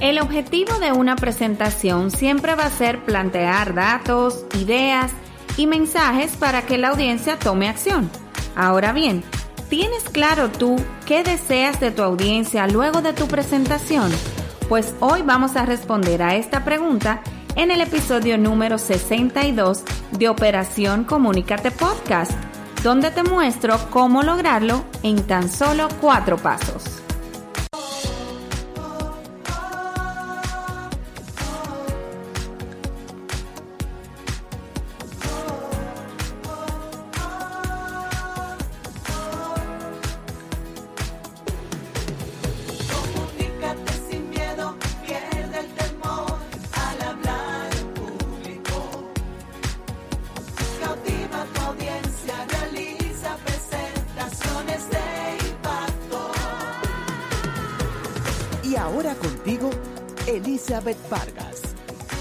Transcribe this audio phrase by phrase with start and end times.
[0.00, 5.10] El objetivo de una presentación siempre va a ser plantear datos, ideas
[5.56, 8.10] y mensajes para que la audiencia tome acción.
[8.54, 9.24] Ahora bien,
[9.70, 14.12] ¿tienes claro tú qué deseas de tu audiencia luego de tu presentación?
[14.68, 17.22] Pues hoy vamos a responder a esta pregunta
[17.54, 19.82] en el episodio número 62
[20.12, 22.32] de Operación Comunícate Podcast,
[22.82, 26.95] donde te muestro cómo lograrlo en tan solo cuatro pasos.
[59.26, 59.70] Contigo,
[60.28, 61.74] Elizabeth Vargas,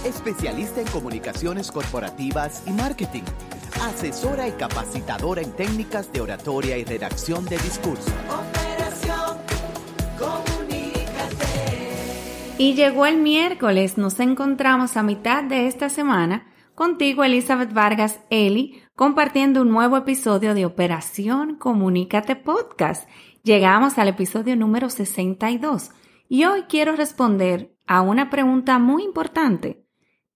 [0.03, 3.21] especialista en comunicaciones corporativas y marketing,
[3.83, 8.11] asesora y capacitadora en técnicas de oratoria y redacción de discurso.
[8.27, 9.37] Operación
[10.17, 11.45] Comunícate.
[12.57, 18.81] Y llegó el miércoles, nos encontramos a mitad de esta semana contigo, Elizabeth Vargas Eli,
[18.95, 23.07] compartiendo un nuevo episodio de Operación Comunícate Podcast.
[23.43, 25.91] Llegamos al episodio número 62
[26.27, 29.85] y hoy quiero responder a una pregunta muy importante.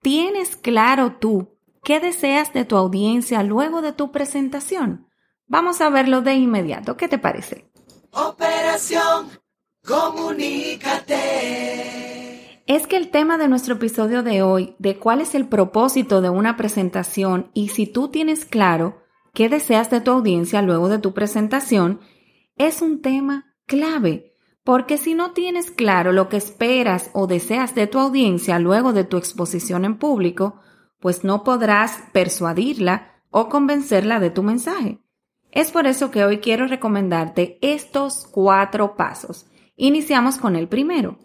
[0.01, 5.07] ¿Tienes claro tú qué deseas de tu audiencia luego de tu presentación?
[5.47, 6.95] Vamos a verlo de inmediato.
[6.95, 7.69] ¿Qué te parece?
[8.11, 9.29] Operación
[9.85, 11.15] Comunícate.
[12.67, 16.29] Es que el tema de nuestro episodio de hoy, de cuál es el propósito de
[16.29, 19.01] una presentación y si tú tienes claro
[19.33, 22.01] qué deseas de tu audiencia luego de tu presentación,
[22.57, 24.28] es un tema clave
[24.69, 29.03] porque si no tienes claro lo que esperas o deseas de tu audiencia luego de
[29.03, 30.61] tu exposición en público,
[30.99, 34.99] pues no podrás persuadirla o convencerla de tu mensaje.
[35.49, 39.47] Es por eso que hoy quiero recomendarte estos cuatro pasos.
[39.75, 41.17] Iniciamos con el primero.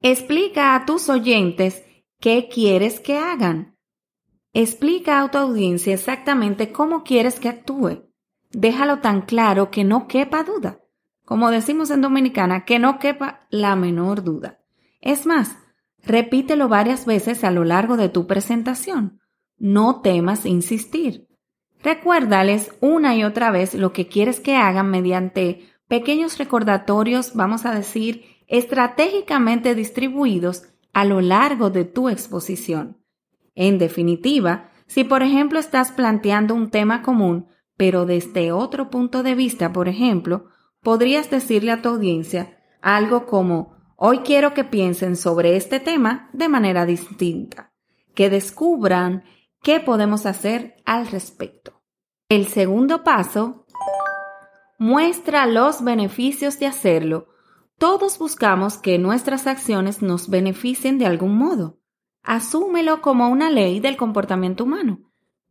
[0.00, 1.84] Explica a tus oyentes
[2.18, 3.78] qué quieres que hagan.
[4.52, 8.10] Explica a tu audiencia exactamente cómo quieres que actúe.
[8.50, 10.80] Déjalo tan claro que no quepa duda
[11.26, 14.60] como decimos en Dominicana, que no quepa la menor duda.
[15.00, 15.58] Es más,
[16.02, 19.20] repítelo varias veces a lo largo de tu presentación.
[19.58, 21.26] No temas insistir.
[21.82, 27.74] Recuérdales una y otra vez lo que quieres que hagan mediante pequeños recordatorios, vamos a
[27.74, 32.98] decir, estratégicamente distribuidos a lo largo de tu exposición.
[33.56, 39.34] En definitiva, si por ejemplo estás planteando un tema común, pero desde otro punto de
[39.34, 40.46] vista, por ejemplo,
[40.86, 46.48] podrías decirle a tu audiencia algo como, hoy quiero que piensen sobre este tema de
[46.48, 47.72] manera distinta,
[48.14, 49.24] que descubran
[49.64, 51.82] qué podemos hacer al respecto.
[52.28, 53.66] El segundo paso,
[54.78, 57.30] muestra los beneficios de hacerlo.
[57.78, 61.80] Todos buscamos que nuestras acciones nos beneficien de algún modo.
[62.22, 65.00] Asúmelo como una ley del comportamiento humano.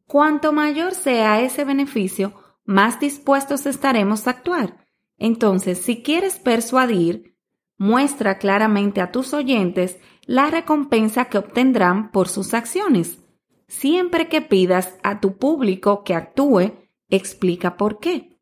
[0.07, 4.84] Cuanto mayor sea ese beneficio, más dispuestos estaremos a actuar
[5.17, 7.35] entonces, si quieres persuadir,
[7.77, 13.19] muestra claramente a tus oyentes la recompensa que obtendrán por sus acciones.
[13.67, 16.73] Siempre que pidas a tu público que actúe,
[17.09, 18.37] explica por qué.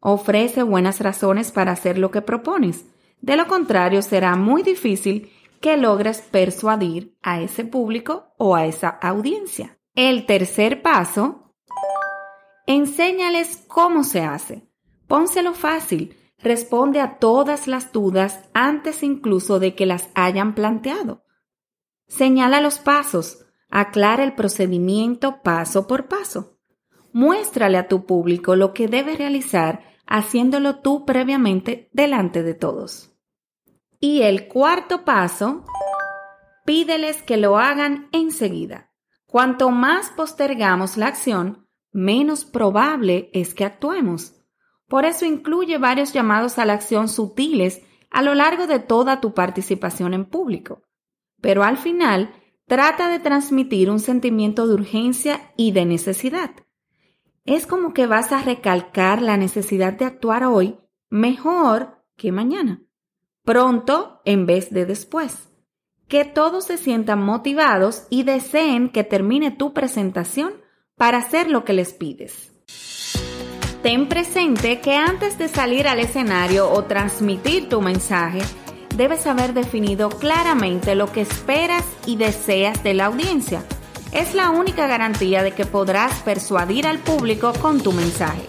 [0.00, 2.84] Ofrece buenas razones para hacer lo que propones.
[3.20, 8.88] De lo contrario, será muy difícil que logres persuadir a ese público o a esa
[8.88, 9.78] audiencia.
[9.94, 11.54] El tercer paso,
[12.66, 14.65] enséñales cómo se hace.
[15.08, 21.24] Pónselo fácil, responde a todas las dudas antes incluso de que las hayan planteado.
[22.08, 26.58] Señala los pasos, aclara el procedimiento paso por paso.
[27.12, 33.12] Muéstrale a tu público lo que debe realizar haciéndolo tú previamente delante de todos.
[33.98, 35.64] Y el cuarto paso,
[36.64, 38.92] pídeles que lo hagan enseguida.
[39.26, 44.35] Cuanto más postergamos la acción, menos probable es que actuemos.
[44.88, 49.34] Por eso incluye varios llamados a la acción sutiles a lo largo de toda tu
[49.34, 50.82] participación en público.
[51.40, 52.32] Pero al final,
[52.66, 56.50] trata de transmitir un sentimiento de urgencia y de necesidad.
[57.44, 60.78] Es como que vas a recalcar la necesidad de actuar hoy
[61.10, 62.82] mejor que mañana,
[63.44, 65.52] pronto en vez de después.
[66.08, 70.54] Que todos se sientan motivados y deseen que termine tu presentación
[70.94, 72.55] para hacer lo que les pides
[73.86, 78.40] ten presente que antes de salir al escenario o transmitir tu mensaje,
[78.96, 83.62] debes haber definido claramente lo que esperas y deseas de la audiencia.
[84.10, 88.42] Es la única garantía de que podrás persuadir al público con tu mensaje.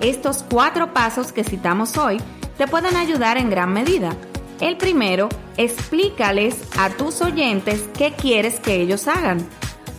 [0.00, 2.20] Estos cuatro pasos que citamos hoy
[2.58, 4.16] te pueden ayudar en gran medida.
[4.58, 9.38] El primero, explícales a tus oyentes qué quieres que ellos hagan.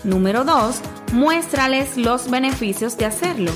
[0.03, 0.81] Número 2,
[1.13, 3.53] muéstrales los beneficios de hacerlo.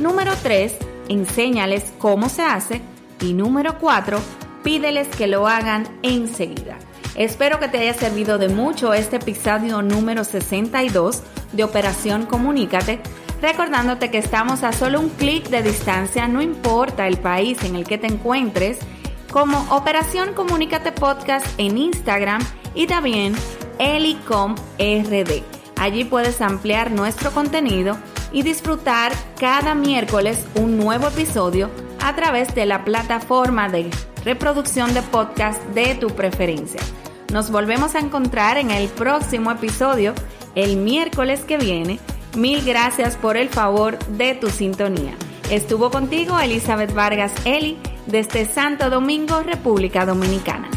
[0.00, 0.76] Número 3,
[1.10, 2.80] enséñales cómo se hace.
[3.20, 4.18] Y número 4,
[4.62, 6.78] pídeles que lo hagan enseguida.
[7.16, 12.98] Espero que te haya servido de mucho este episodio número 62 de Operación Comunícate,
[13.42, 17.84] recordándote que estamos a solo un clic de distancia, no importa el país en el
[17.84, 18.78] que te encuentres,
[19.30, 22.40] como Operación Comunícate Podcast en Instagram
[22.74, 23.34] y también
[23.78, 25.42] Elicom RD.
[25.76, 27.98] Allí puedes ampliar nuestro contenido
[28.32, 33.90] y disfrutar cada miércoles un nuevo episodio a través de la plataforma de
[34.24, 36.80] reproducción de podcast de tu preferencia.
[37.32, 40.14] Nos volvemos a encontrar en el próximo episodio
[40.54, 42.00] el miércoles que viene.
[42.36, 45.14] Mil gracias por el favor de tu sintonía.
[45.50, 50.68] Estuvo contigo Elizabeth Vargas Eli desde Santo Domingo, República Dominicana.